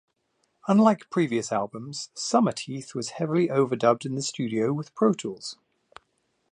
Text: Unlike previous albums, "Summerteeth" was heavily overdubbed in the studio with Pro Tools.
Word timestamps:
Unlike 0.67 1.11
previous 1.11 1.51
albums, 1.51 2.09
"Summerteeth" 2.15 2.95
was 2.95 3.09
heavily 3.09 3.49
overdubbed 3.49 4.03
in 4.03 4.15
the 4.15 4.23
studio 4.23 4.73
with 4.73 4.95
Pro 4.95 5.13
Tools. 5.13 5.59